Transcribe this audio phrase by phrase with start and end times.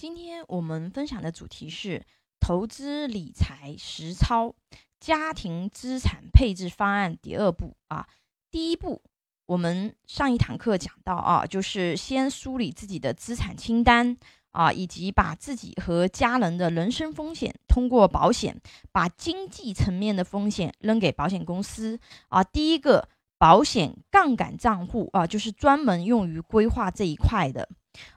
[0.00, 2.06] 今天我们分享的主题是
[2.40, 4.54] 投资理财实操
[4.98, 8.08] 家庭资产配置方案第二步啊。
[8.50, 9.02] 第一步，
[9.44, 14.16] 我们上一堂课讲到啊，就是先梳理自己的资产清单
[14.52, 18.58] 啊，以及把自己和家人的人身风险通过保险，
[18.90, 22.42] 把经济层面的风险扔给保险公司啊。
[22.42, 23.06] 第一个
[23.36, 27.68] 保险杠杆账户啊，就是专门用于规划这一块的。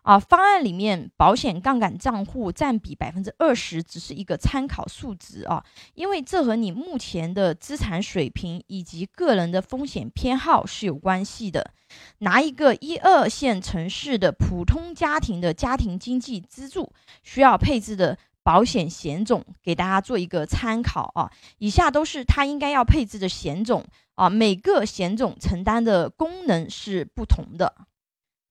[0.04, 5.64] 啊，方案里面保险杠杆账户占比百分之二十，只是一个参考数值啊，
[5.95, 11.72] 因为这和你目前的资产水平以及个人的风险偏好是有关系的。
[12.20, 21.31] 拿一个一二线城市的普通家庭的家庭经济支柱需要配置的保险险种，给大家做一个参考啊。
[21.59, 27.73] 以下都是他应该要配置的险种啊，每个险种承担的功能是不同的。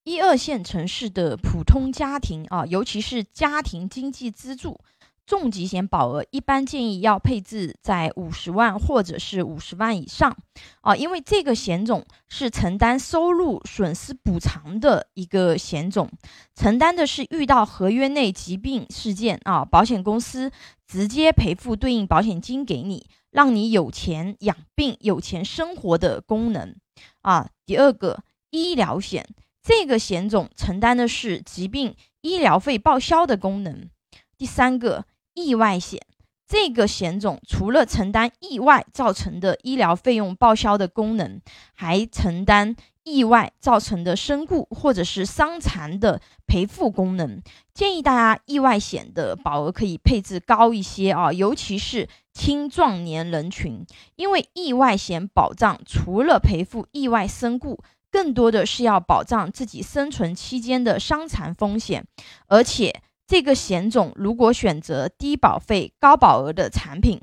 [0.05, 4.81] 一二线城市的普通家庭啊，尤其是家庭经济支柱，
[5.25, 10.37] 重疾险保额一般建议要配置在五十万或者是五十万以上
[10.81, 16.11] 啊，因为这个险种是承担收入损失补偿的一个险种，
[16.57, 20.51] 承担的是遇到合约内疾病事件啊，保险公司
[20.85, 26.75] 直接赔付对应保险金给你，让你有钱养病、有钱生活的功能
[27.21, 27.49] 啊。
[27.65, 29.25] 第二个医疗险。
[29.63, 33.89] 这个险种承担的是疾病医疗费报销的功能。
[34.37, 36.01] 第三个意外险，
[36.49, 41.41] 这个险种除了承担意外造成的医疗费用报销的功能，
[41.75, 42.75] 还承担
[43.05, 47.41] 意外造成的身故或者是伤残的赔付功能。
[47.73, 57.81] 建议大家意外险的保额可以配置高一些啊，尤其是青壮年人群，因为意外险保障除了赔付意外身故。
[58.13, 62.07] 更多的是要保障自己生存期间的伤残风险，
[62.47, 67.19] 而且这个险种如果选择低保费高保额的产品，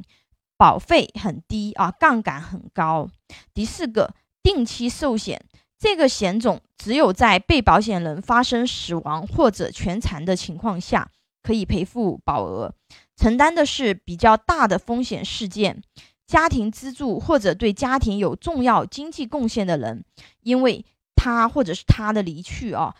[0.57, 3.07] 保费很低啊，杠杆很高。
[3.53, 5.45] 第四个，定期寿险，
[5.77, 11.11] 这个险种只有在被保险人发生死亡或者全残的情况下
[11.43, 12.73] 可以赔付保额，
[13.15, 15.83] 承担的是比较大的风险事件。
[16.29, 20.05] 家庭支柱或者对家庭有重要经济贡献的人，
[20.41, 20.85] 因为
[21.15, 22.95] 他或者是他的离去啊，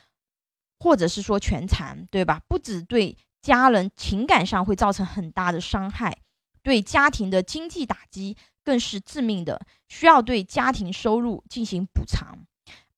[0.80, 2.42] 或者是说全残，对吧？
[2.48, 6.18] 不止对家人情感上会造成很大的伤害，
[6.64, 12.40] 对家庭的经济打击更是致命的，需要对家庭收入进行补偿。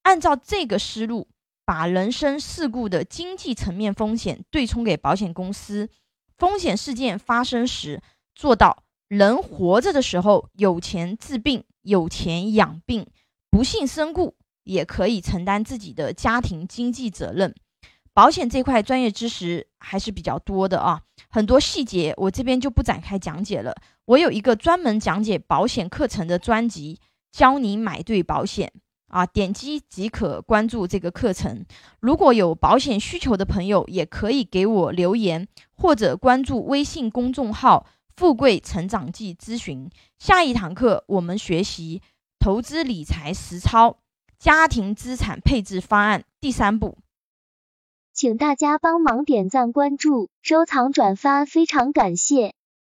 [0.04, 1.28] 按照这个思路，
[1.66, 5.90] 把人身事故的经济层面风险对冲给保险公司，
[6.38, 8.02] 风险事件发生时
[8.34, 8.86] 做到。
[9.12, 13.06] 人活着的时候有钱治病，有钱养病，
[13.50, 17.54] 不幸身故也可以承担自己的家庭经济责任。
[18.14, 23.76] 保险这块专业知识还是比较多的啊，很多细节我这边就不展开讲解了。
[24.06, 26.98] 我有一个专门讲解保险课程的专辑，
[27.34, 28.72] 教你买对保险
[29.10, 31.66] 啊，点击即可关注这个课程。
[32.00, 37.86] 如果有保险需求的朋友，也可以给我留言或者关注微信公众号。
[38.16, 39.90] 富贵成长记咨询，
[40.20, 42.02] 下一堂课我们学习
[42.40, 43.98] 投资理财实操
[44.38, 46.98] 家庭资产配置方案第三步，
[48.14, 52.56] 请大家帮忙点赞、关注、收藏、转发，非常感谢。